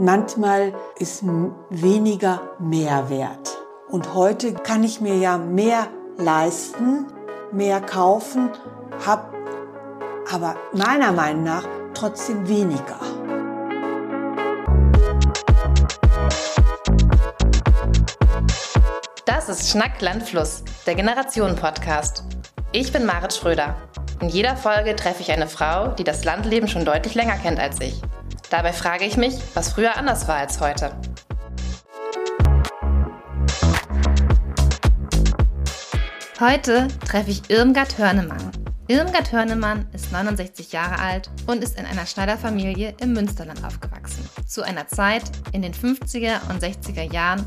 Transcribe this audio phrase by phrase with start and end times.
[0.00, 1.24] Manchmal ist
[1.70, 3.58] weniger mehr wert.
[3.88, 7.06] Und heute kann ich mir ja mehr leisten,
[7.50, 8.50] mehr kaufen,
[9.04, 9.36] habe
[10.32, 11.64] aber meiner Meinung nach
[11.94, 13.00] trotzdem weniger.
[19.24, 22.22] Das ist Schnack Landfluss, der Generationen-Podcast.
[22.70, 23.74] Ich bin Marit Schröder.
[24.20, 27.80] In jeder Folge treffe ich eine Frau, die das Landleben schon deutlich länger kennt als
[27.80, 28.00] ich.
[28.50, 30.90] Dabei frage ich mich, was früher anders war als heute.
[36.40, 38.52] Heute treffe ich Irmgard Hörnemann.
[38.86, 44.26] Irmgard Hörnemann ist 69 Jahre alt und ist in einer Schneiderfamilie im Münsterland aufgewachsen.
[44.46, 47.44] Zu einer Zeit in den 50er und 60er Jahren,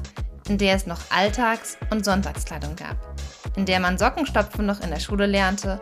[0.50, 2.98] in der es noch Alltags- und Sonntagskleidung gab,
[3.56, 5.82] in der man Sockenstopfen noch in der Schule lernte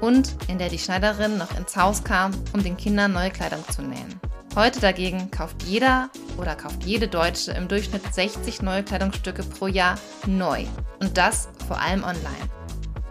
[0.00, 3.82] und in der die Schneiderin noch ins Haus kam, um den Kindern neue Kleidung zu
[3.82, 4.20] nähen.
[4.56, 9.94] Heute dagegen kauft jeder oder kauft jede Deutsche im Durchschnitt 60 neue Kleidungsstücke pro Jahr
[10.26, 10.64] neu.
[10.98, 12.50] Und das vor allem online.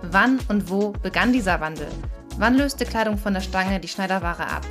[0.02, 1.88] Wann und wo begann dieser Wandel?
[2.38, 4.66] Wann löste Kleidung von der Stange die Schneiderware ab?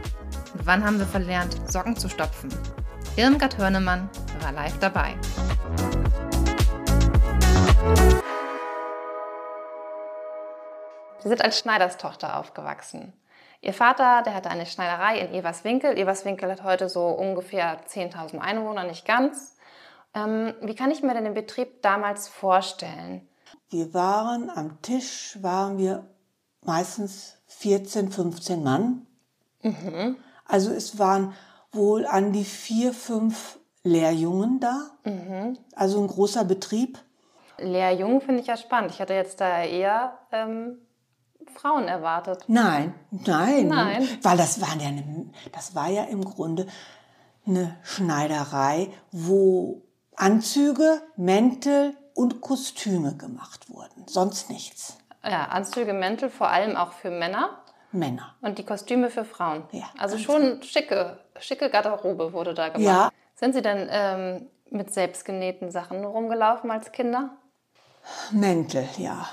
[0.53, 2.51] Und wann haben wir verlernt, Socken zu stopfen?
[3.17, 4.11] Irmgard Hörnemann
[4.43, 5.17] war live dabei.
[11.21, 13.15] Sie sind als Schneiderstochter aufgewachsen.
[13.61, 15.99] Ihr Vater, der hatte eine Schneiderei in Everswinkel.
[15.99, 19.57] Everswinkel hat heute so ungefähr 10.000 Einwohner, nicht ganz.
[20.15, 23.27] Ähm, wie kann ich mir denn den Betrieb damals vorstellen?
[23.69, 26.07] Wir waren am Tisch, waren wir
[26.63, 29.07] meistens 14, 15 Mann.
[29.63, 30.17] Mhm.
[30.47, 31.35] Also es waren
[31.73, 34.91] wohl an die vier, fünf Lehrjungen da.
[35.05, 35.59] Mhm.
[35.75, 36.99] Also ein großer Betrieb.
[37.59, 38.93] Lehrjungen finde ich ja spannend.
[38.93, 40.79] Ich hatte jetzt da eher ähm,
[41.51, 42.45] Frauen erwartet.
[42.49, 46.67] Nein, nein, nein, weil das war ja, eine, das war ja im Grunde
[47.47, 49.83] eine Schneiderei, wo
[50.17, 54.99] Anzüge, Mäntel und Kostüme gemacht wurden, sonst nichts.
[55.25, 57.63] Ja, Anzüge, Mäntel vor allem auch für Männer.
[57.93, 58.35] Männer.
[58.41, 59.65] Und die Kostüme für Frauen.
[59.73, 59.85] Ja.
[59.99, 60.63] Also schon genau.
[60.63, 62.85] schicke, schicke Garderobe wurde da gemacht.
[62.85, 63.11] Ja.
[63.35, 67.31] Sind Sie denn ähm, mit selbstgenähten Sachen rumgelaufen als Kinder?
[68.31, 69.29] Mäntel, ja.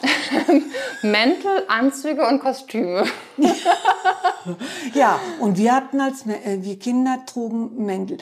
[1.01, 3.05] Mäntel, Anzüge und Kostüme.
[4.93, 8.17] ja, und wir hatten als äh, wir Kinder trugen Mäntel.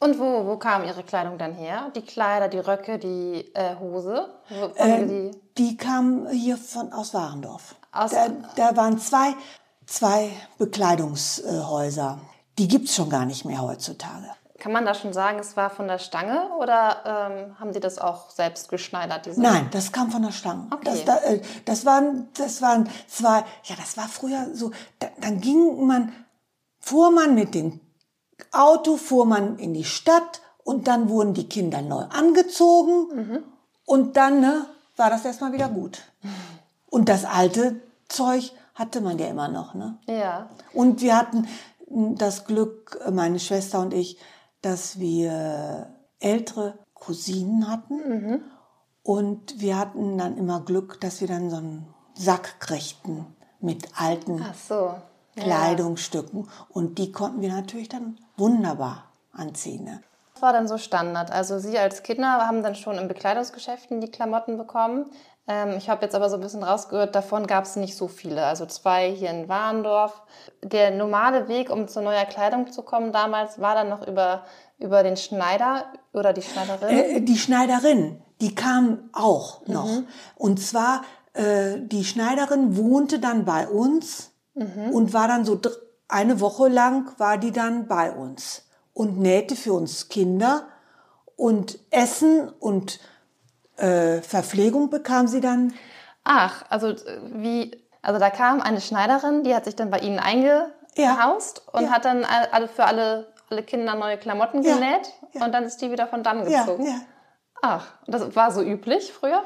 [0.00, 1.90] Und wo, wo kam Ihre Kleidung dann her?
[1.96, 4.34] Die Kleider, die Röcke, die äh, Hose?
[4.76, 5.30] Äh, die?
[5.56, 7.74] die kamen hier von aus Warendorf.
[7.90, 9.34] Aus da, da waren zwei,
[9.86, 12.20] zwei Bekleidungshäuser.
[12.58, 14.28] Die gibt es schon gar nicht mehr heutzutage.
[14.64, 17.98] Kann man da schon sagen, es war von der Stange oder ähm, haben die das
[17.98, 19.26] auch selbst geschneidert?
[19.26, 19.38] Diese?
[19.38, 20.68] Nein, das kam von der Stange.
[20.70, 20.84] Okay.
[20.84, 24.70] Das, da, äh, das, waren, das waren zwei, ja, das war früher so,
[25.00, 26.14] da, dann ging man,
[26.80, 27.78] fuhr man mit dem
[28.52, 33.44] Auto, fuhr man in die Stadt und dann wurden die Kinder neu angezogen mhm.
[33.84, 34.64] und dann ne,
[34.96, 36.00] war das erstmal wieder gut.
[36.88, 39.74] Und das alte Zeug hatte man ja immer noch.
[39.74, 39.98] Ne?
[40.06, 40.48] Ja.
[40.72, 41.46] Und wir hatten
[41.86, 44.18] das Glück, meine Schwester und ich,
[44.64, 45.88] dass wir
[46.20, 47.96] ältere Cousinen hatten.
[48.08, 48.40] Mhm.
[49.02, 53.26] Und wir hatten dann immer Glück, dass wir dann so einen Sack kriegten
[53.60, 54.94] mit alten so.
[55.36, 56.48] Kleidungsstücken.
[56.70, 59.84] Und die konnten wir natürlich dann wunderbar anziehen.
[59.84, 60.00] Ne?
[60.32, 61.30] Was war dann so Standard?
[61.30, 65.10] Also Sie als Kinder haben dann schon in Bekleidungsgeschäften die Klamotten bekommen.
[65.46, 68.44] Ähm, ich habe jetzt aber so ein bisschen rausgehört, davon gab es nicht so viele.
[68.44, 70.22] Also zwei hier in Warendorf.
[70.62, 74.44] Der normale Weg, um zu neuer Kleidung zu kommen damals, war dann noch über,
[74.78, 76.88] über den Schneider oder die Schneiderin?
[76.88, 79.86] Äh, die Schneiderin, die kam auch noch.
[79.86, 80.06] Mhm.
[80.36, 81.02] Und zwar,
[81.34, 84.90] äh, die Schneiderin wohnte dann bei uns mhm.
[84.92, 85.60] und war dann so
[86.08, 88.62] eine Woche lang war die dann bei uns
[88.92, 90.68] und nähte für uns Kinder
[91.36, 93.00] und Essen und
[93.76, 95.74] äh, Verpflegung bekam sie dann.
[96.24, 100.18] Ach, also äh, wie, also da kam eine Schneiderin, die hat sich dann bei Ihnen
[100.18, 101.78] eingehaust ja.
[101.78, 101.90] und ja.
[101.90, 105.44] hat dann alle, für alle, alle Kinder neue Klamotten genäht ja.
[105.44, 106.86] und dann ist die wieder von dann gezogen.
[107.62, 109.42] Ach, das war so üblich früher?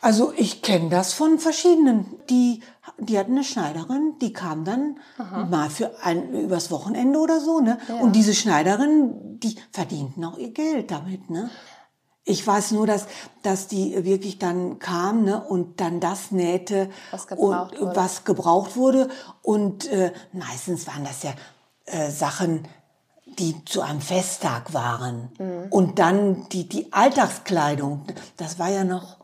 [0.00, 2.20] Also ich kenne das von verschiedenen.
[2.30, 2.62] Die,
[2.98, 5.46] die hatten eine Schneiderin, die kam dann Aha.
[5.46, 7.78] mal für ein übers Wochenende oder so, ne?
[7.88, 7.96] Ja.
[7.96, 11.50] Und diese Schneiderin, die verdienten auch ihr Geld damit, ne?
[12.28, 13.06] Ich weiß nur, dass,
[13.44, 17.96] dass die wirklich dann kam ne, und dann das nähte, was gebraucht und, wurde.
[17.96, 19.08] Was gebraucht wurde.
[19.42, 21.32] Und äh, meistens waren das ja
[21.84, 22.66] äh, Sachen,
[23.38, 25.30] die zu einem Festtag waren.
[25.38, 25.66] Mhm.
[25.70, 28.06] Und dann die, die Alltagskleidung,
[28.36, 29.18] das war ja noch,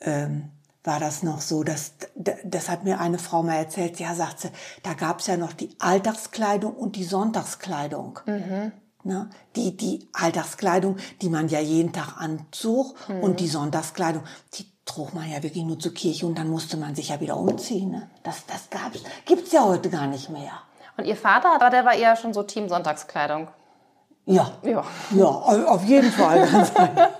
[0.00, 0.50] ähm,
[0.84, 4.48] war das noch so, dass, das hat mir eine Frau mal erzählt, ja, sagt sie,
[4.82, 8.20] da gab es ja noch die Alltagskleidung und die Sonntagskleidung.
[8.24, 8.72] Mhm.
[9.08, 9.30] Ne?
[9.56, 13.20] Die, die Alltagskleidung, die man ja jeden Tag anzog mhm.
[13.20, 14.22] und die Sonntagskleidung,
[14.54, 17.36] die trug man ja wirklich nur zur Kirche und dann musste man sich ja wieder
[17.36, 17.90] umziehen.
[17.90, 18.10] Ne?
[18.22, 20.52] Das, das gab's, gibt's ja heute gar nicht mehr.
[20.96, 23.48] Und Ihr Vater, der war eher schon so Team Sonntagskleidung?
[24.26, 24.52] Ja.
[24.62, 26.46] Ja, ja auf jeden Fall.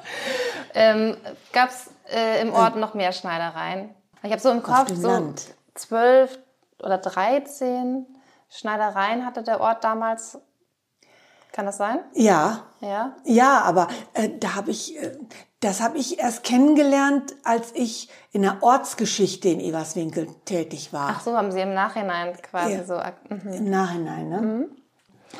[0.74, 1.16] ähm,
[1.52, 3.94] Gab es äh, im Ort noch mehr Schneidereien?
[4.22, 5.32] Ich habe so im Kopf so
[5.74, 6.38] zwölf
[6.82, 8.06] oder dreizehn
[8.50, 10.38] Schneidereien hatte der Ort damals.
[11.52, 12.00] Kann das sein?
[12.14, 12.64] Ja.
[12.80, 13.16] Ja.
[13.24, 15.16] Ja, aber äh, da habe ich, äh,
[15.60, 21.14] das habe ich erst kennengelernt, als ich in der Ortsgeschichte in Everswinkel tätig war.
[21.16, 22.84] Ach so, haben Sie im Nachhinein quasi ja.
[22.84, 23.00] so.
[23.28, 23.52] Mhm.
[23.52, 24.40] Im Nachhinein, ne?
[24.40, 24.66] Mhm.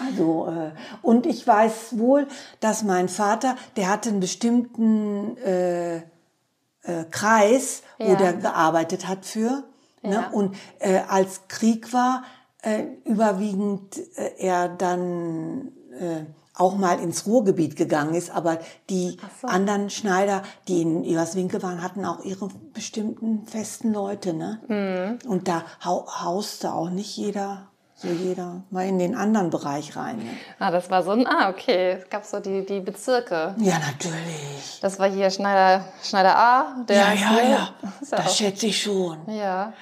[0.06, 0.72] Also, äh,
[1.02, 2.26] und ich weiß wohl,
[2.60, 8.08] dass mein Vater, der hatte einen bestimmten äh, äh, Kreis, ja.
[8.08, 9.64] wo der gearbeitet hat für.
[10.02, 10.12] Ne?
[10.14, 10.20] Ja.
[10.20, 10.30] Ne?
[10.32, 12.22] Und äh, als Krieg war,
[12.62, 16.24] äh, überwiegend äh, er dann äh,
[16.54, 18.58] auch mal ins Ruhrgebiet gegangen ist, aber
[18.90, 19.46] die so.
[19.46, 24.60] anderen Schneider, die in Everswinkel waren, hatten auch ihre bestimmten festen Leute, ne?
[24.66, 25.30] Mhm.
[25.30, 27.68] Und da hauste auch nicht jeder
[27.98, 30.18] so jeder mal in den anderen Bereich rein.
[30.18, 30.30] Ne?
[30.60, 31.98] Ah, das war so ein, ah, okay.
[32.00, 33.56] Es gab so die, die Bezirke.
[33.58, 34.78] Ja, natürlich.
[34.80, 36.84] Das war hier Schneider, Schneider A.
[36.88, 37.48] Der ja, ja, ja.
[37.50, 37.68] ja
[38.08, 39.28] das schätze ich schon.
[39.28, 39.72] Ja.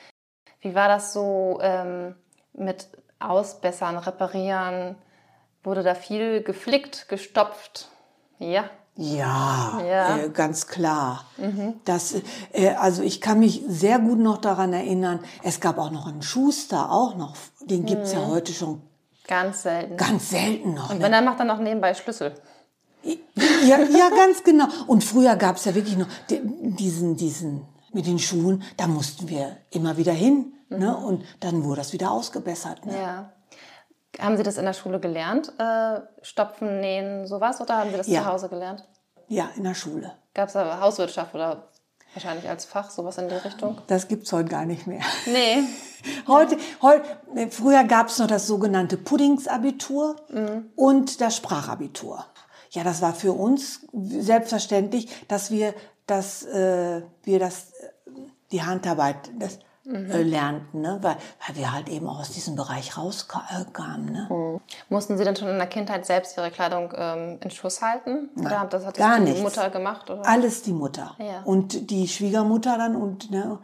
[0.62, 2.14] Wie war das so ähm,
[2.54, 4.96] mit Ausbessern, Reparieren?
[5.66, 7.88] Wurde da viel geflickt, gestopft?
[8.38, 8.70] Ja.
[8.94, 10.16] Ja, ja.
[10.16, 11.24] Äh, ganz klar.
[11.38, 11.74] Mhm.
[11.84, 12.14] Das,
[12.52, 16.22] äh, also ich kann mich sehr gut noch daran erinnern, es gab auch noch einen
[16.22, 18.20] Schuster, auch noch, den gibt's mhm.
[18.20, 18.80] ja heute schon.
[19.26, 19.96] Ganz selten.
[19.96, 20.90] Ganz selten noch.
[20.90, 21.16] Und wenn ne?
[21.16, 22.32] er macht dann noch nebenbei Schlüssel.
[23.02, 24.66] Ja, ja, ganz genau.
[24.86, 29.96] Und früher gab's ja wirklich noch diesen, diesen, mit den Schuhen, da mussten wir immer
[29.96, 30.52] wieder hin.
[30.68, 30.76] Ne?
[30.76, 30.84] Mhm.
[30.84, 30.96] Ne?
[30.96, 32.86] Und dann wurde das wieder ausgebessert.
[32.86, 32.96] Ne?
[32.96, 33.32] Ja.
[34.20, 35.52] Haben Sie das in der Schule gelernt?
[35.58, 37.60] Äh, Stopfen, Nähen, sowas?
[37.60, 38.22] Oder haben Sie das ja.
[38.22, 38.84] zu Hause gelernt?
[39.28, 40.12] Ja, in der Schule.
[40.34, 41.68] Gab es da Hauswirtschaft oder
[42.14, 43.78] wahrscheinlich als Fach, sowas in die Richtung?
[43.88, 45.02] Das gibt es heute gar nicht mehr.
[45.26, 45.64] Nee.
[46.26, 47.04] heute, heute,
[47.50, 50.70] früher gab es noch das sogenannte Puddingsabitur mhm.
[50.76, 52.24] und das Sprachabitur.
[52.70, 55.74] Ja, das war für uns selbstverständlich, dass wir
[56.06, 57.90] das, äh, wir das, äh,
[58.52, 60.10] die Handarbeit, das mhm.
[60.10, 60.98] äh, lernten, ne?
[61.00, 61.16] weil,
[61.46, 64.12] weil wir halt eben auch aus diesem Bereich rauskamen.
[64.12, 64.26] Ne?
[64.28, 64.60] Mhm.
[64.88, 68.30] Mussten Sie dann schon in der Kindheit selbst Ihre Kleidung ähm, in Schuss halten?
[68.34, 69.42] Nein, oder das hat gar die nichts.
[69.42, 70.10] Mutter gemacht?
[70.10, 70.26] Oder?
[70.26, 71.14] Alles die Mutter.
[71.18, 71.42] Ja.
[71.44, 72.96] Und die Schwiegermutter dann.
[72.96, 73.58] und ne?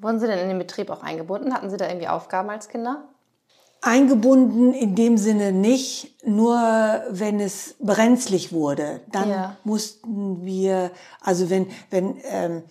[0.00, 1.52] Wurden Sie denn in den Betrieb auch eingebunden?
[1.52, 3.04] Hatten Sie da irgendwie Aufgaben als Kinder?
[3.80, 6.56] Eingebunden in dem Sinne nicht, nur
[7.10, 9.00] wenn es brenzlig wurde.
[9.12, 9.56] Dann ja.
[9.62, 10.90] mussten wir,
[11.20, 12.62] also wenn, wenn ähm,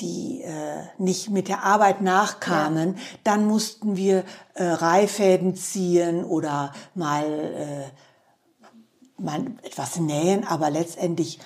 [0.00, 3.02] die äh, nicht mit der Arbeit nachkamen, ja.
[3.22, 4.24] dann mussten wir
[4.54, 11.38] äh, Reihfäden ziehen oder mal, äh, mal etwas nähen, aber letztendlich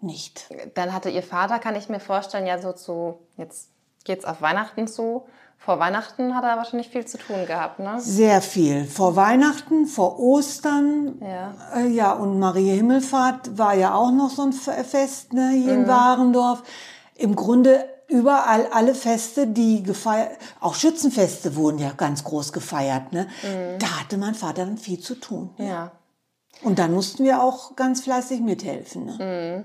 [0.00, 0.48] nicht.
[0.74, 3.70] Dann hatte Ihr Vater, kann ich mir vorstellen, ja so zu, jetzt
[4.04, 5.24] geht's auf Weihnachten zu.
[5.58, 8.00] Vor Weihnachten hat er wahrscheinlich viel zu tun gehabt, ne?
[8.00, 8.86] Sehr viel.
[8.86, 11.20] Vor Weihnachten, vor Ostern.
[11.20, 11.54] Ja.
[11.76, 15.82] Äh, ja, und Maria Himmelfahrt war ja auch noch so ein Fest ne, hier mhm.
[15.82, 16.62] in Warendorf
[17.20, 20.30] im Grunde überall alle Feste, die gefeiert,
[20.60, 23.28] auch Schützenfeste wurden ja ganz groß gefeiert, ne?
[23.42, 23.78] Mhm.
[23.78, 25.50] Da hatte mein Vater dann viel zu tun.
[25.58, 25.64] Ja.
[25.64, 25.92] ja.
[26.62, 29.06] Und dann mussten wir auch ganz fleißig mithelfen.
[29.06, 29.64] Ne?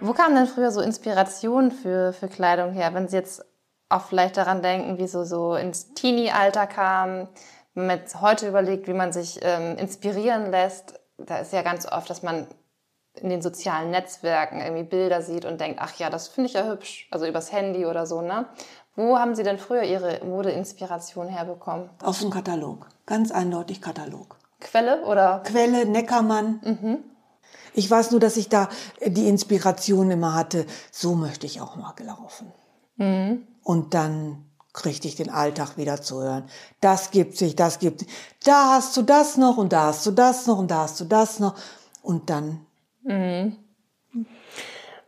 [0.00, 2.92] Wo kam denn früher so Inspiration für, für Kleidung her?
[2.92, 3.44] Wenn Sie jetzt
[3.88, 7.28] auch vielleicht daran denken, wie so, so ins Teenie-Alter kam,
[7.74, 11.86] wenn man jetzt heute überlegt, wie man sich ähm, inspirieren lässt, da ist ja ganz
[11.90, 12.46] oft, dass man
[13.14, 16.66] in den sozialen Netzwerken irgendwie Bilder sieht und denkt, ach ja, das finde ich ja
[16.66, 18.46] hübsch, also übers Handy oder so, ne?
[18.94, 21.88] Wo haben Sie denn früher Ihre Modeinspiration herbekommen?
[22.02, 24.36] Aus dem Katalog, ganz eindeutig Katalog.
[24.60, 25.42] Quelle oder?
[25.44, 26.60] Quelle, Neckermann.
[26.62, 26.98] Mhm.
[27.74, 28.68] Ich weiß nur, dass ich da
[29.04, 32.52] die Inspiration immer hatte, so möchte ich auch mal gelaufen.
[32.96, 33.46] Mhm.
[33.62, 34.44] Und dann
[34.84, 36.44] ich den Alltag wieder zu hören.
[36.80, 38.06] Das gibt sich, das gibt
[38.44, 41.04] Da hast du das noch und da hast du das noch und da hast du
[41.04, 41.54] das noch.
[42.02, 42.66] Und dann.
[43.02, 43.56] Mhm.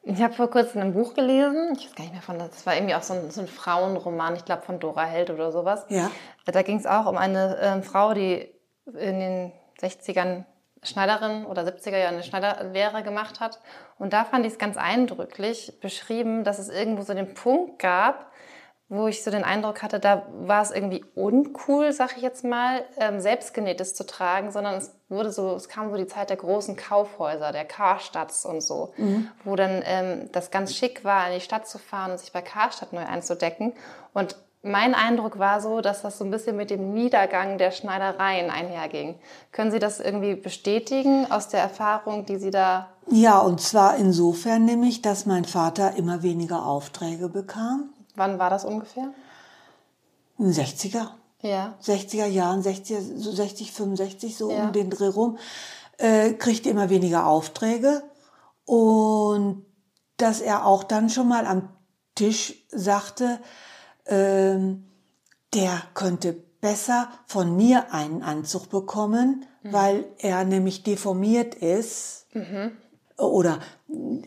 [0.06, 2.74] Ich habe vor kurzem ein Buch gelesen, ich weiß gar nicht mehr von, das war
[2.74, 5.86] irgendwie auch so ein, so ein Frauenroman, ich glaube von Dora Held oder sowas.
[5.88, 6.10] Ja.
[6.44, 8.46] Da ging es auch um eine äh, Frau, die
[8.86, 10.44] in den 60ern
[10.82, 13.60] Schneiderin oder 70er Jahren eine Schneiderlehre gemacht hat.
[13.98, 18.30] Und da fand ich es ganz eindrücklich beschrieben, dass es irgendwo so den Punkt gab,
[18.88, 22.84] wo ich so den Eindruck hatte, da war es irgendwie uncool, sag ich jetzt mal,
[22.98, 26.76] ähm, selbstgenähtes zu tragen, sondern es wurde so, es kam so die Zeit der großen
[26.76, 29.28] Kaufhäuser, der Karstadts und so, mhm.
[29.44, 32.42] wo dann ähm, das ganz schick war, in die Stadt zu fahren und sich bei
[32.42, 33.72] Karstadt neu einzudecken.
[34.12, 38.50] Und mein Eindruck war so, dass das so ein bisschen mit dem Niedergang der Schneidereien
[38.50, 39.16] einherging.
[39.52, 42.88] Können Sie das irgendwie bestätigen aus der Erfahrung, die Sie da...
[43.10, 47.90] Ja, und zwar insofern nämlich, dass mein Vater immer weniger Aufträge bekam.
[48.14, 49.12] Wann war das ungefähr?
[50.38, 51.08] In den 60er.
[51.40, 51.74] Ja.
[51.82, 54.64] 60er Jahren, 60, so 60, 65, so ja.
[54.64, 55.38] um den Dreh rum,
[55.98, 58.02] äh, kriegte immer weniger Aufträge.
[58.64, 59.64] Und
[60.16, 61.68] dass er auch dann schon mal am
[62.14, 63.40] Tisch sagte,
[64.06, 64.86] ähm,
[65.52, 69.72] der könnte besser von mir einen Anzug bekommen, mhm.
[69.72, 72.26] weil er nämlich deformiert ist.
[72.32, 72.72] Mhm.
[73.16, 73.60] Oder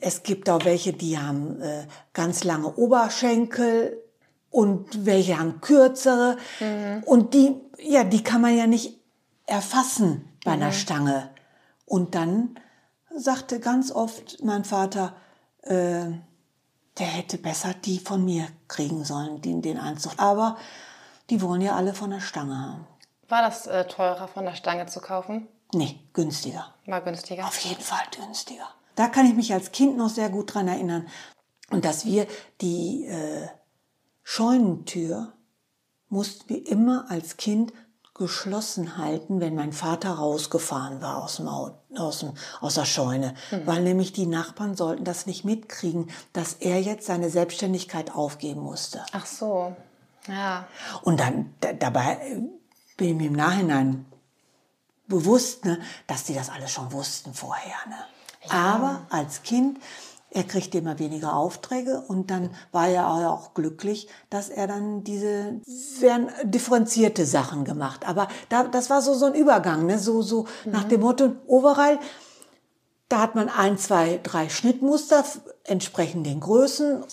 [0.02, 4.02] es gibt auch welche, die haben äh, ganz lange Oberschenkel
[4.50, 6.38] und welche haben kürzere.
[6.60, 7.04] Mhm.
[7.06, 9.00] Und die, ja, die kann man ja nicht
[9.46, 10.74] erfassen bei einer mhm.
[10.74, 11.30] Stange.
[11.86, 12.60] Und dann
[13.16, 15.16] sagte ganz oft mein Vater,
[15.64, 16.06] äh,
[16.98, 20.14] der hätte besser die von mir kriegen sollen, den, den Anzug.
[20.18, 20.58] Aber
[21.30, 22.88] die wollen ja alle von der Stange haben.
[23.28, 25.48] War das äh, teurer von der Stange zu kaufen?
[25.74, 26.74] Nee, günstiger.
[26.86, 27.46] War günstiger?
[27.46, 28.68] Auf jeden Fall günstiger.
[28.96, 31.08] Da kann ich mich als Kind noch sehr gut dran erinnern.
[31.70, 32.28] Und dass wir
[32.62, 33.48] die äh,
[34.24, 35.34] Scheunentür
[36.10, 37.74] mussten wir immer als Kind
[38.14, 43.68] geschlossen halten, wenn mein Vater rausgefahren war aus, dem, aus, dem, aus der Scheune, mhm.
[43.68, 49.04] weil nämlich die Nachbarn sollten das nicht mitkriegen, dass er jetzt seine Selbstständigkeit aufgeben musste.
[49.12, 49.76] Ach so,
[50.28, 50.68] ja.
[51.04, 52.42] Und dann dabei
[52.98, 54.06] bin ich mir im Nachhinein
[55.08, 57.78] bewusst, ne, dass die das alles schon wussten vorher.
[57.88, 57.96] Ne?
[58.46, 58.54] Ja.
[58.54, 59.80] Aber als Kind
[60.30, 65.62] er kriegte immer weniger Aufträge und dann war er auch glücklich, dass er dann diese
[65.66, 68.08] sehr differenzierte Sachen gemacht.
[68.08, 69.98] Aber da, das war so so ein Übergang, ne?
[69.98, 70.72] so so mhm.
[70.72, 71.98] nach dem Motto Overall.
[73.10, 75.24] Da hat man ein, zwei, drei Schnittmuster
[75.64, 77.06] entsprechend den Größen.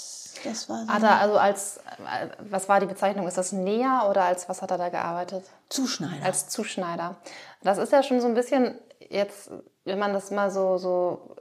[0.45, 1.81] Das war so hat er also als
[2.39, 3.27] was war die Bezeichnung?
[3.27, 5.45] Ist das Näher oder als was hat er da gearbeitet?
[5.69, 6.25] Zuschneider.
[6.25, 7.17] Als Zuschneider.
[7.63, 9.51] Das ist ja schon so ein bisschen jetzt,
[9.85, 11.37] wenn man das mal so so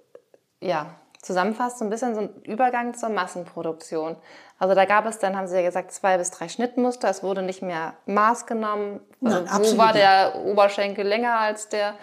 [0.60, 0.88] ja
[1.24, 4.18] zusammenfasst, so ein bisschen so ein Übergang zur Massenproduktion.
[4.60, 7.10] Also da gab es dann, haben Sie ja gesagt, zwei bis drei Schnittmuster.
[7.10, 9.00] Es wurde nicht mehr Maß genommen.
[9.20, 11.96] Nein, also, wo war der Oberschenkel länger als der,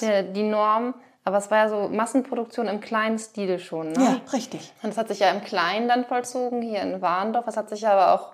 [0.00, 0.94] der, die Norm?
[1.24, 3.92] Aber es war ja so Massenproduktion im kleinen Stil schon.
[3.92, 4.04] Ne?
[4.04, 4.72] Ja, richtig.
[4.82, 7.46] Und das hat sich ja im Kleinen dann vollzogen, hier in Warndorf.
[7.46, 8.32] Das hat sich aber auch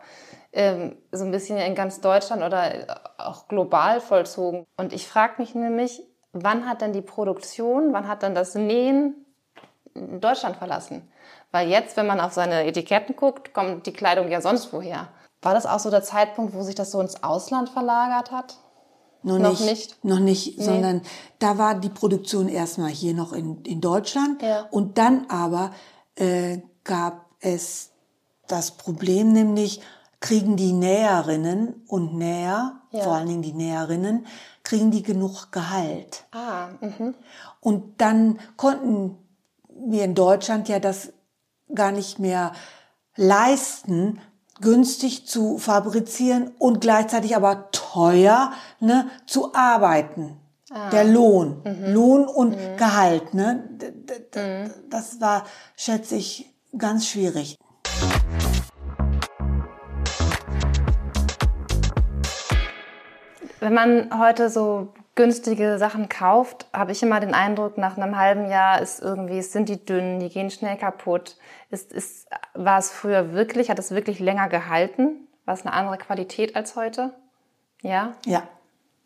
[0.52, 4.66] ähm, so ein bisschen in ganz Deutschland oder auch global vollzogen.
[4.76, 9.24] Und ich frage mich nämlich, wann hat denn die Produktion, wann hat dann das Nähen
[9.94, 11.10] Deutschland verlassen.
[11.52, 15.08] Weil jetzt, wenn man auf seine Etiketten guckt, kommt die Kleidung ja sonst woher.
[15.42, 18.56] War das auch so der Zeitpunkt, wo sich das so ins Ausland verlagert hat?
[19.22, 20.64] Noch, noch nicht, nicht, Noch nicht, nee.
[20.64, 21.02] sondern
[21.38, 24.40] da war die Produktion erstmal hier noch in, in Deutschland.
[24.42, 24.66] Ja.
[24.70, 25.72] Und dann aber
[26.14, 27.90] äh, gab es
[28.48, 29.80] das Problem, nämlich
[30.20, 33.02] kriegen die Näherinnen und Näher, ja.
[33.02, 34.26] vor allen Dingen die Näherinnen,
[34.62, 36.24] kriegen die genug Gehalt.
[36.32, 37.14] Ah, mhm.
[37.60, 39.16] Und dann konnten
[39.68, 41.12] wir in Deutschland ja das
[41.74, 42.52] gar nicht mehr
[43.16, 44.20] leisten,
[44.60, 50.36] günstig zu fabrizieren und gleichzeitig aber teuer ne, zu arbeiten.
[50.70, 50.90] Ah.
[50.90, 51.92] Der Lohn, mhm.
[51.92, 52.76] Lohn und mhm.
[52.76, 53.68] Gehalt, ne?
[54.34, 54.70] Mhm.
[54.88, 55.44] Das war,
[55.76, 57.56] schätze ich, ganz schwierig.
[63.58, 68.48] Wenn man heute so günstige Sachen kauft, habe ich immer den Eindruck, nach einem halben
[68.48, 71.36] Jahr ist irgendwie, sind die dünn, die gehen schnell kaputt.
[71.68, 75.28] Ist, ist, war es früher wirklich, hat es wirklich länger gehalten?
[75.44, 77.12] War es eine andere Qualität als heute?
[77.82, 78.14] Ja?
[78.24, 78.44] Ja,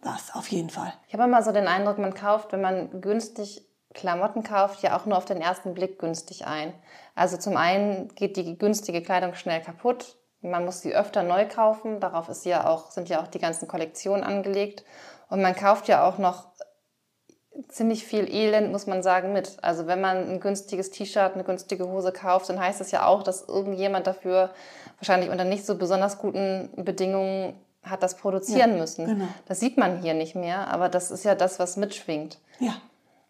[0.02, 0.92] war es auf jeden Fall.
[1.09, 5.06] Ich habe immer so den Eindruck, man kauft, wenn man günstig Klamotten kauft, ja auch
[5.06, 6.75] nur auf den ersten Blick günstig ein.
[7.16, 10.16] Also zum einen geht die günstige Kleidung schnell kaputt.
[10.42, 11.99] Man muss sie öfter neu kaufen.
[11.99, 14.85] Darauf ist ja auch, sind ja auch die ganzen Kollektionen angelegt.
[15.34, 16.46] Und man kauft ja auch noch
[17.66, 19.56] ziemlich viel Elend, muss man sagen, mit.
[19.62, 23.24] Also wenn man ein günstiges T-Shirt, eine günstige Hose kauft, dann heißt es ja auch,
[23.24, 24.50] dass irgendjemand dafür
[24.98, 29.06] wahrscheinlich unter nicht so besonders guten Bedingungen hat das produzieren ja, müssen.
[29.06, 29.26] Genau.
[29.46, 32.38] Das sieht man hier nicht mehr, aber das ist ja das, was mitschwingt.
[32.60, 32.76] Ja.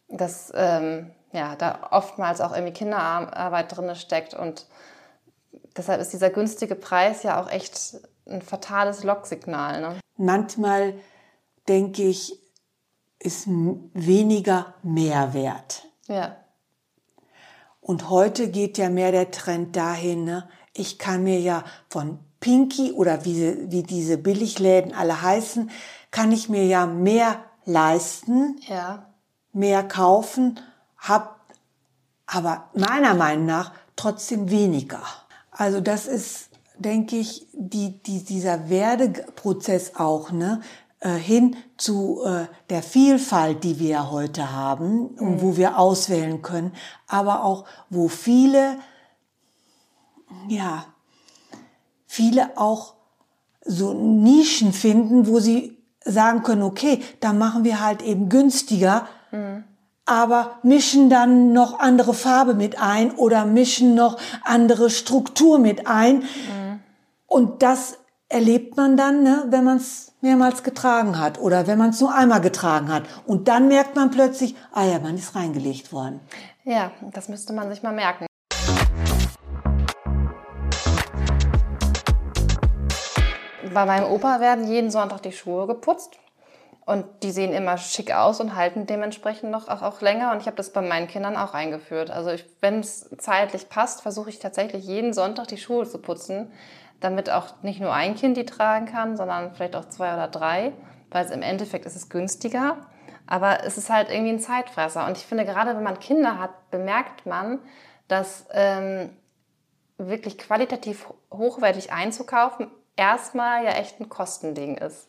[0.08, 4.66] Dass ähm, ja, da oftmals auch irgendwie Kinderarbeit drin steckt und
[5.74, 7.96] deshalb ist dieser günstige Preis ja auch echt
[8.28, 9.80] ein fatales Locksignal.
[9.80, 9.96] Ne?
[10.18, 10.92] Manchmal
[11.68, 12.38] denke ich,
[13.18, 15.86] ist weniger Mehrwert.
[16.06, 16.36] Ja.
[17.80, 20.48] Und heute geht ja mehr der Trend dahin, ne?
[20.72, 25.70] ich kann mir ja von Pinky oder wie, wie diese Billigläden alle heißen,
[26.10, 29.06] kann ich mir ja mehr leisten, ja.
[29.52, 30.60] mehr kaufen,
[30.98, 31.40] hab
[32.26, 35.02] aber meiner Meinung nach trotzdem weniger.
[35.50, 40.60] Also das ist denke ich, die, die, dieser Werdeprozess auch, ne,
[41.08, 46.72] hin zu äh, der Vielfalt, die wir heute haben und wo wir auswählen können,
[47.06, 48.78] aber auch wo viele,
[50.48, 50.86] ja,
[52.06, 52.94] viele auch
[53.64, 59.64] so Nischen finden, wo sie sagen können, okay, da machen wir halt eben günstiger, mhm.
[60.04, 66.18] aber mischen dann noch andere Farbe mit ein oder mischen noch andere Struktur mit ein.
[66.18, 66.80] Mhm.
[67.26, 67.98] Und das
[68.34, 72.12] erlebt man dann, ne, wenn man es mehrmals getragen hat oder wenn man es nur
[72.12, 73.04] einmal getragen hat.
[73.26, 76.18] Und dann merkt man plötzlich, ah ja, man ist reingelegt worden.
[76.64, 78.26] Ja, das müsste man sich mal merken.
[83.72, 86.18] Bei meinem Opa werden jeden Sonntag die Schuhe geputzt.
[86.86, 90.32] Und die sehen immer schick aus und halten dementsprechend noch auch, auch länger.
[90.32, 92.10] Und ich habe das bei meinen Kindern auch eingeführt.
[92.10, 96.52] Also wenn es zeitlich passt, versuche ich tatsächlich jeden Sonntag die Schuhe zu putzen,
[97.04, 100.72] damit auch nicht nur ein Kind die tragen kann, sondern vielleicht auch zwei oder drei,
[101.10, 102.78] weil es im Endeffekt ist es günstiger.
[103.26, 105.06] Aber es ist halt irgendwie ein Zeitfresser.
[105.06, 107.58] Und ich finde, gerade wenn man Kinder hat, bemerkt man,
[108.08, 109.10] dass ähm,
[109.96, 115.08] wirklich qualitativ hochwertig einzukaufen erstmal ja echt ein Kostending ist.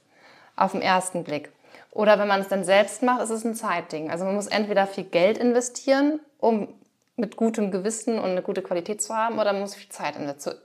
[0.55, 1.51] Auf den ersten Blick.
[1.91, 4.09] Oder wenn man es dann selbst macht, ist es ein Zeitding.
[4.09, 6.73] Also man muss entweder viel Geld investieren, um
[7.15, 10.15] mit gutem Gewissen und eine gute Qualität zu haben, oder man muss viel Zeit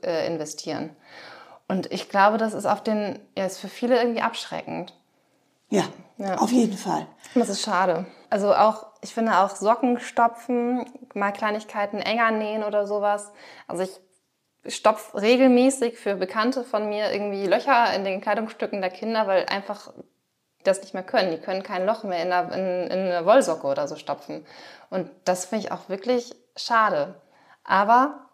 [0.03, 0.91] äh, investieren.
[1.69, 4.93] Und ich glaube, das ist auf den, ja, ist für viele irgendwie abschreckend.
[5.69, 5.85] Ja,
[6.19, 7.07] ja, auf jeden Fall.
[7.37, 8.07] Das ist schade.
[8.29, 13.33] Also auch, ich finde auch Socken stopfen, mal Kleinigkeiten enger nähen oder sowas.
[13.69, 19.27] Also ich stopf regelmäßig für Bekannte von mir irgendwie Löcher in den Kleidungsstücken der Kinder,
[19.27, 19.93] weil einfach
[20.65, 21.31] das nicht mehr können.
[21.31, 24.45] Die können kein Loch mehr in eine, in, in eine Wollsocke oder so stopfen.
[24.91, 27.15] Und das finde ich auch wirklich schade.
[27.65, 28.27] Aber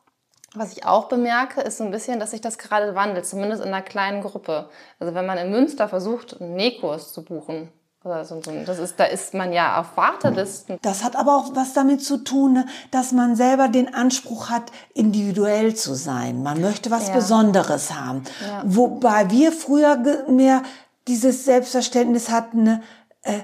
[0.55, 3.69] was ich auch bemerke, ist so ein bisschen, dass sich das gerade wandelt, zumindest in
[3.69, 4.71] einer kleinen Gruppe.
[4.99, 7.71] Also wenn man in Münster versucht, einen Nähkurs zu buchen,
[8.07, 10.79] das ist, da ist man ja auf Wartelisten.
[10.83, 14.71] Das hat aber auch was damit zu tun, ne, dass man selber den Anspruch hat,
[14.95, 16.43] individuell zu sein.
[16.43, 17.15] Man möchte was ja.
[17.15, 18.23] Besonderes haben.
[18.47, 18.63] Ja.
[18.65, 19.97] Wobei wir früher
[20.29, 20.63] mehr
[21.07, 22.83] dieses Selbstverständnis hatten, ne,
[23.23, 23.41] äh,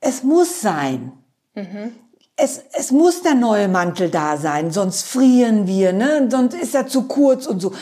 [0.00, 1.12] es muss sein.
[1.54, 1.94] Mhm.
[2.36, 6.28] Es, es muss der neue Mantel da sein, sonst frieren wir, ne?
[6.30, 7.72] sonst ist er zu kurz und so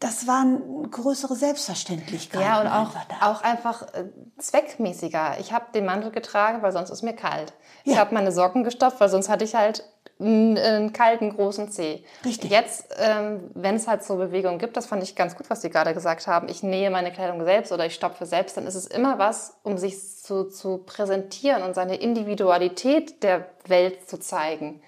[0.00, 2.40] das war eine größere Selbstverständlichkeit.
[2.40, 4.04] Ja, und auch, auch einfach äh,
[4.38, 5.38] zweckmäßiger.
[5.40, 7.54] Ich habe den Mantel getragen, weil sonst ist mir kalt.
[7.84, 7.92] Ja.
[7.92, 9.84] Ich habe meine Socken gestopft, weil sonst hatte ich halt
[10.18, 12.04] einen, einen kalten großen Zeh.
[12.24, 12.50] Richtig.
[12.50, 15.70] Jetzt, ähm, wenn es halt so Bewegungen gibt, das fand ich ganz gut, was Sie
[15.70, 18.86] gerade gesagt haben, ich nähe meine Kleidung selbst oder ich stopfe selbst, dann ist es
[18.86, 24.80] immer was, um sich zu, zu präsentieren und seine Individualität der Welt zu zeigen.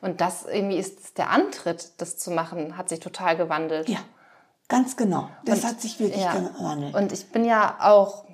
[0.00, 3.88] Und das irgendwie ist der Antritt, das zu machen, hat sich total gewandelt.
[3.88, 4.00] Ja.
[4.68, 5.28] Ganz genau.
[5.44, 6.32] Das und, hat sich wirklich ja.
[6.32, 6.94] gewandelt.
[6.94, 8.24] Und ich bin ja auch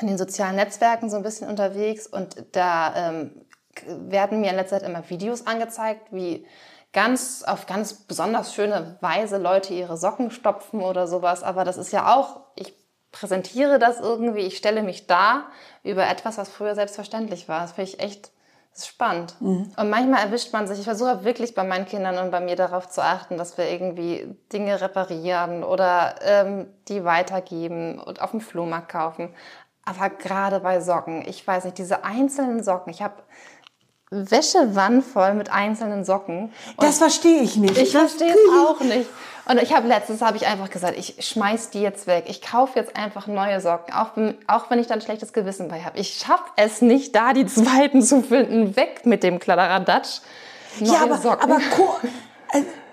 [0.00, 3.32] in den sozialen Netzwerken so ein bisschen unterwegs und da ähm,
[3.86, 6.46] werden mir in letzter Zeit immer Videos angezeigt, wie
[6.92, 11.42] ganz auf ganz besonders schöne Weise Leute ihre Socken stopfen oder sowas.
[11.42, 12.74] Aber das ist ja auch, ich
[13.12, 15.46] präsentiere das irgendwie, ich stelle mich da
[15.82, 17.60] über etwas, was früher selbstverständlich war.
[17.60, 18.32] Das finde ich echt
[18.78, 19.34] das ist spannend.
[19.40, 19.72] Mhm.
[19.76, 22.88] Und manchmal erwischt man sich, ich versuche wirklich bei meinen Kindern und bei mir darauf
[22.88, 28.90] zu achten, dass wir irgendwie Dinge reparieren oder ähm, die weitergeben und auf dem Flohmarkt
[28.90, 29.34] kaufen.
[29.84, 33.22] Aber gerade bei Socken, ich weiß nicht, diese einzelnen Socken, ich habe
[34.10, 36.52] Wäschewann voll mit einzelnen Socken.
[36.78, 37.76] das verstehe ich nicht.
[37.76, 39.08] Ich verstehe es auch nicht.
[39.48, 42.24] Und ich habe letztens habe ich einfach gesagt, ich schmeiß die jetzt weg.
[42.28, 44.10] Ich kaufe jetzt einfach neue Socken, auch,
[44.46, 45.98] auch wenn ich dann schlechtes Gewissen bei habe.
[45.98, 48.76] Ich schaffe es nicht, da die zweiten zu finden.
[48.76, 50.20] Weg mit dem Kladderadatsch.
[50.80, 51.50] Neue ja, aber, Socken.
[51.50, 51.60] aber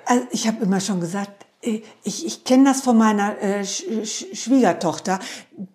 [0.05, 3.83] also ich habe immer schon gesagt, äh, ich, ich kenne das von meiner äh, Sch
[4.03, 5.19] Sch Schwiegertochter.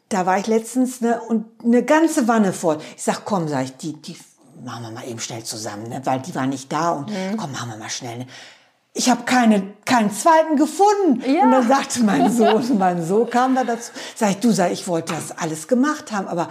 [0.08, 2.78] Da war ich letztens ne, und eine ganze Wanne voll.
[2.96, 4.16] Ich sag, komm, sag ich, die, die
[4.64, 7.36] machen wir mal eben schnell zusammen, ne, weil die war nicht da und mhm.
[7.36, 8.18] komm, machen wir mal schnell.
[8.18, 8.26] Ne
[8.92, 11.22] ich habe keine, keinen zweiten gefunden.
[11.30, 11.44] Ja.
[11.44, 14.86] Und dann sagte mein Sohn, mein Sohn kam da dazu, sag ich, du sag, ich
[14.88, 16.48] wollte das alles gemacht haben, aber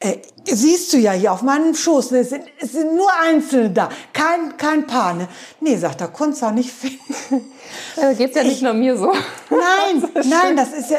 [0.00, 3.70] äh, siehst du ja hier auf meinem Schoß, ne, es, sind, es sind nur Einzelne
[3.70, 5.14] da, kein, kein Paar.
[5.14, 5.28] Ne?
[5.60, 7.50] Nee, sagt er, konntest du auch nicht finden.
[7.96, 9.06] Da geht's ja nicht ich, nur mir so.
[9.50, 10.98] Nein, das nein, das ist ja,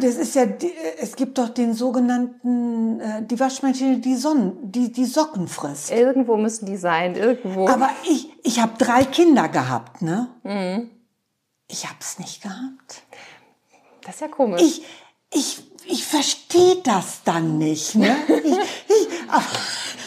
[0.00, 0.46] das ist ja,
[0.98, 5.90] es gibt doch den sogenannten, äh, die Waschmaschine, die Sonnen, die, die Socken frisst.
[5.90, 7.68] Irgendwo müssen die sein, irgendwo.
[7.68, 10.28] Aber ich, ich habe drei Kinder gehabt, ne?
[10.42, 10.90] Mhm.
[11.70, 13.02] Ich hab's nicht gehabt.
[14.06, 14.62] Das ist ja komisch.
[14.62, 14.82] Ich,
[15.34, 17.94] ich, ich verstehe das dann nicht.
[17.94, 18.16] Ne?
[18.28, 19.08] Ich, ich,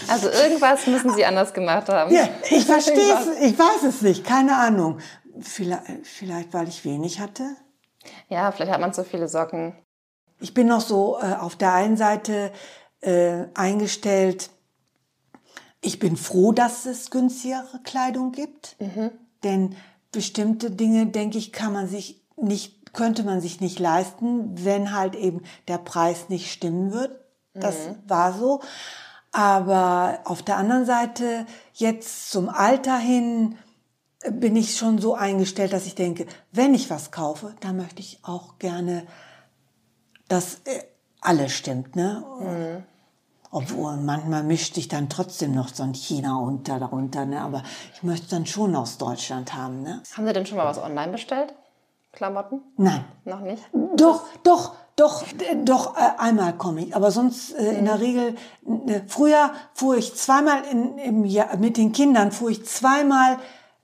[0.08, 2.14] also irgendwas müssen Sie anders gemacht haben.
[2.14, 5.00] Ja, ich verstehe es, ich weiß es nicht, keine Ahnung.
[5.40, 7.56] Vielleicht, vielleicht, weil ich wenig hatte.
[8.30, 9.76] Ja, vielleicht hat man zu viele Socken.
[10.40, 12.52] Ich bin noch so äh, auf der einen Seite
[13.02, 14.50] äh, eingestellt,
[15.82, 19.12] ich bin froh, dass es günstigere Kleidung gibt, mhm.
[19.44, 19.76] denn
[20.12, 25.16] bestimmte Dinge, denke ich, kann man sich nicht, könnte man sich nicht leisten, wenn halt
[25.16, 27.20] eben der Preis nicht stimmen wird.
[27.54, 27.96] Das mhm.
[28.08, 28.62] war so.
[29.32, 33.58] Aber auf der anderen Seite, jetzt zum Alter hin,
[34.30, 38.20] bin ich schon so eingestellt, dass ich denke, wenn ich was kaufe, dann möchte ich
[38.24, 39.08] auch gerne,
[40.28, 40.84] dass äh,
[41.22, 42.24] alles stimmt, ne?
[42.40, 42.84] Mhm.
[43.54, 47.42] Obwohl manchmal mischt sich dann trotzdem noch so ein China unter darunter, ne?
[47.42, 50.04] Aber ich möchte dann schon aus Deutschland haben, ne?
[50.16, 51.54] Haben Sie denn schon mal was online bestellt?
[52.12, 52.62] Klamotten?
[52.78, 53.06] Nein.
[53.26, 53.64] Noch nicht?
[53.96, 55.24] Doch, doch, doch,
[55.64, 56.96] doch, äh, einmal komme ich.
[56.96, 58.02] Aber sonst äh, in der mhm.
[58.02, 58.36] Regel,
[58.88, 63.38] äh, früher fuhr ich zweimal in, im Jahr, mit den Kindern fuhr ich zweimal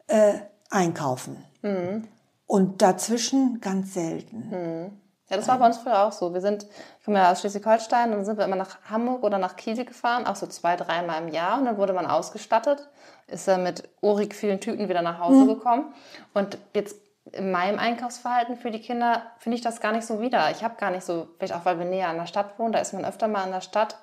[0.07, 0.33] äh,
[0.69, 1.43] einkaufen.
[1.61, 2.07] Mhm.
[2.45, 4.49] Und dazwischen ganz selten.
[4.49, 4.91] Mhm.
[5.29, 6.33] Ja, das war bei uns früher auch so.
[6.33, 6.63] Wir sind,
[6.99, 10.25] ich komme ja aus Schleswig-Holstein, dann sind wir immer nach Hamburg oder nach Kiel gefahren,
[10.25, 11.59] auch so zwei, dreimal im Jahr.
[11.59, 12.87] Und dann wurde man ausgestattet,
[13.27, 15.47] ist er mit urig vielen Tüten wieder nach Hause mhm.
[15.47, 15.93] gekommen.
[16.33, 16.95] Und jetzt
[17.33, 20.51] in meinem Einkaufsverhalten für die Kinder finde ich das gar nicht so wieder.
[20.51, 22.79] Ich habe gar nicht so, vielleicht auch weil wir näher an der Stadt wohnen, da
[22.79, 23.97] ist man öfter mal in der Stadt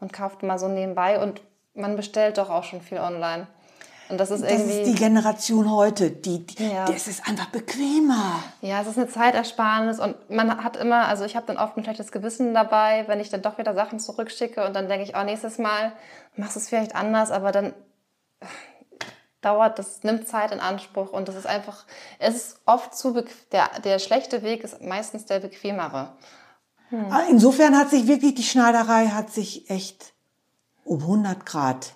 [0.00, 1.40] und kauft mal so nebenbei und
[1.74, 3.46] man bestellt doch auch schon viel online.
[4.10, 4.78] Und das ist irgendwie.
[4.78, 6.84] Das ist die Generation heute, die, die ja.
[6.84, 8.42] das ist einfach bequemer.
[8.60, 11.84] Ja, es ist eine Zeitersparnis und man hat immer, also ich habe dann oft ein
[11.84, 15.22] schlechtes Gewissen dabei, wenn ich dann doch wieder Sachen zurückschicke und dann denke ich, oh,
[15.22, 15.92] nächstes Mal
[16.34, 17.72] machst du es vielleicht anders, aber dann
[19.40, 21.84] dauert, das nimmt Zeit in Anspruch und das ist einfach,
[22.18, 26.12] es ist oft zu der, der schlechte Weg ist meistens der bequemere.
[26.90, 27.06] Hm.
[27.30, 30.12] Insofern hat sich wirklich die Schneiderei hat sich echt
[30.84, 31.94] um 100 Grad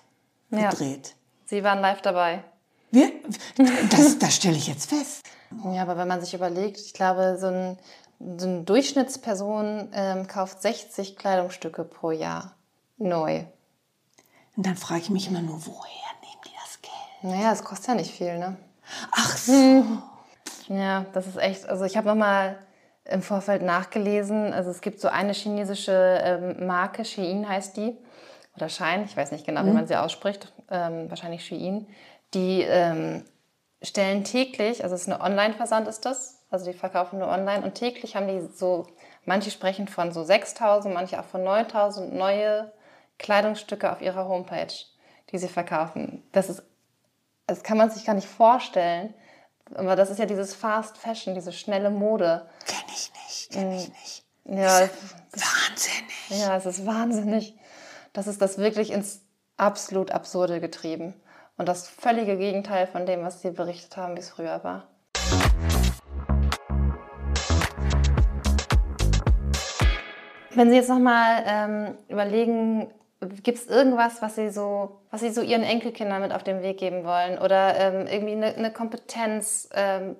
[0.49, 1.07] gedreht.
[1.07, 1.13] Ja.
[1.45, 2.43] Sie waren live dabei.
[2.91, 3.11] Wir,
[3.89, 5.25] das, das stelle ich jetzt fest.
[5.65, 7.77] Ja, aber wenn man sich überlegt, ich glaube, so, ein,
[8.37, 12.55] so eine Durchschnittsperson ähm, kauft 60 Kleidungsstücke pro Jahr
[12.97, 13.45] neu.
[14.55, 17.14] Und dann frage ich mich immer nur, woher nehmen die das Geld?
[17.25, 18.55] Naja, es kostet ja nicht viel, ne?
[19.11, 19.51] Ach so.
[19.51, 20.01] Hm.
[20.67, 22.57] Ja, das ist echt, also ich habe nochmal
[23.03, 27.95] im Vorfeld nachgelesen, also es gibt so eine chinesische ähm, Marke, Shein heißt die,
[28.55, 29.75] oder Schein, ich weiß nicht genau, wie mhm.
[29.75, 31.87] man sie ausspricht, ähm, wahrscheinlich Shein,
[32.33, 33.25] die ähm,
[33.81, 37.75] stellen täglich, also es ist eine Online-Versand ist das, also die verkaufen nur online und
[37.75, 38.87] täglich haben die so,
[39.25, 42.71] manche sprechen von so 6000, manche auch von 9000 neue
[43.19, 44.73] Kleidungsstücke auf ihrer Homepage,
[45.31, 46.23] die sie verkaufen.
[46.31, 46.63] Das ist,
[47.47, 49.13] das kann man sich gar nicht vorstellen,
[49.73, 52.47] aber das ist ja dieses Fast Fashion, diese schnelle Mode.
[52.65, 54.25] Kenn ich nicht, kenn ich mm, nicht.
[54.45, 54.89] Ja,
[55.31, 56.29] wahnsinnig.
[56.29, 57.55] Ja, es ist wahnsinnig
[58.15, 59.21] das ist das wirklich ins
[59.57, 61.13] absolut Absurde getrieben.
[61.57, 64.87] Und das völlige Gegenteil von dem, was Sie berichtet haben, wie es früher war.
[70.51, 72.89] Wenn Sie jetzt nochmal ähm, überlegen,
[73.21, 76.77] gibt es irgendwas, was Sie, so, was Sie so Ihren Enkelkindern mit auf den Weg
[76.77, 77.39] geben wollen?
[77.39, 80.15] Oder ähm, irgendwie eine, eine Kompetenz ähm,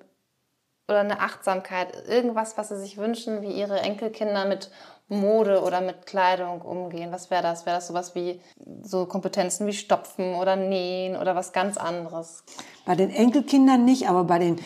[0.88, 1.88] oder eine Achtsamkeit?
[2.08, 4.70] Irgendwas, was Sie sich wünschen, wie Ihre Enkelkinder mit
[5.08, 7.12] Mode oder mit Kleidung umgehen?
[7.12, 7.66] Was wäre das?
[7.66, 8.40] Wäre das sowas wie
[8.82, 12.44] so Kompetenzen wie Stopfen oder Nähen oder was ganz anderes?
[12.84, 14.58] Bei den Enkelkindern nicht, aber bei den,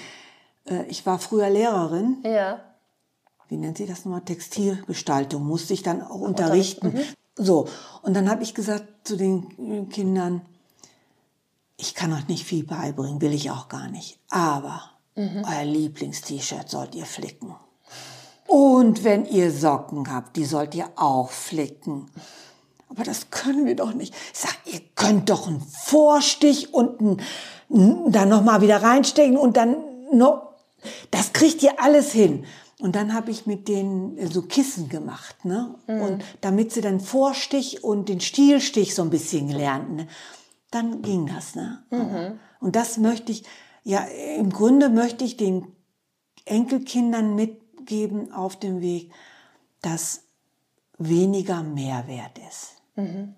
[0.66, 2.18] äh, ich war früher Lehrerin.
[2.24, 2.60] Ja.
[3.48, 4.22] Wie nennt sie das nochmal?
[4.22, 6.92] Textilgestaltung musste ich dann auch unterrichten.
[6.94, 7.02] Mhm.
[7.42, 7.66] So,
[8.03, 10.42] und dann habe ich gesagt zu den Kindern,
[11.79, 14.18] ich kann euch nicht viel beibringen, will ich auch gar nicht.
[14.29, 14.83] Aber
[15.16, 15.44] mhm.
[15.50, 17.55] euer Lieblingst-T-Shirt sollt ihr flicken.
[18.46, 22.11] Und wenn ihr Socken habt, die sollt ihr auch flicken.
[22.90, 24.14] Aber das können wir doch nicht.
[24.33, 29.57] Ich sag, ihr könnt doch einen Vorstich und einen, dann noch mal wieder reinstecken und
[29.57, 29.76] dann
[30.12, 30.57] noch,
[31.11, 32.44] das kriegt ihr alles hin.
[32.80, 35.74] Und dann habe ich mit denen so Kissen gemacht, ne?
[35.86, 36.00] Mhm.
[36.00, 40.08] Und damit sie dann Vorstich und den Stielstich so ein bisschen lernten, ne?
[40.70, 41.82] dann ging das, ne?
[41.90, 42.38] Mhm.
[42.60, 43.44] Und das möchte ich,
[43.84, 44.04] ja,
[44.36, 45.66] im Grunde möchte ich den
[46.44, 49.12] Enkelkindern mit geben auf dem Weg,
[49.82, 50.22] dass
[50.98, 52.76] weniger Mehrwert ist.
[52.94, 53.34] Mhm.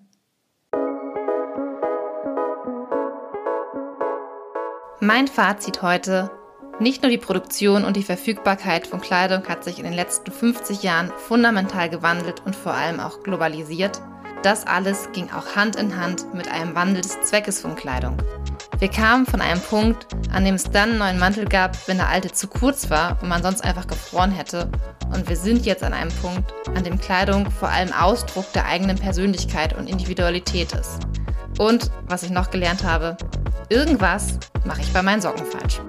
[4.99, 6.31] Mein Fazit heute,
[6.79, 10.83] nicht nur die Produktion und die Verfügbarkeit von Kleidung hat sich in den letzten 50
[10.83, 14.01] Jahren fundamental gewandelt und vor allem auch globalisiert.
[14.41, 18.17] Das alles ging auch Hand in Hand mit einem Wandel des Zweckes von Kleidung.
[18.79, 22.09] Wir kamen von einem Punkt, an dem es dann einen neuen Mantel gab, wenn der
[22.09, 24.69] alte zu kurz war und man sonst einfach gefroren hätte.
[25.13, 28.97] Und wir sind jetzt an einem Punkt, an dem Kleidung vor allem Ausdruck der eigenen
[28.97, 30.99] Persönlichkeit und Individualität ist.
[31.57, 33.15] Und, was ich noch gelernt habe,
[33.69, 35.79] irgendwas mache ich bei meinen Socken falsch.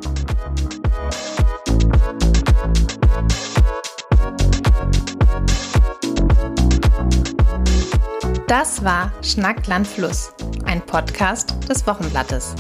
[8.57, 10.33] Das war Schnack Land Fluss,
[10.65, 12.55] ein Podcast des Wochenblattes.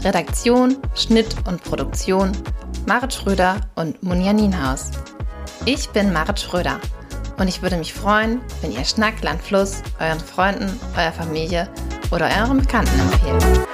[0.00, 2.32] Redaktion, Schnitt und Produktion
[2.86, 4.90] Marit Schröder und Munja Nienhaus.
[5.66, 6.80] Ich bin Marit Schröder
[7.36, 11.68] und ich würde mich freuen, wenn ihr Schnack Land Fluss euren Freunden, eurer Familie
[12.10, 13.66] oder euren Bekannten empfehlt.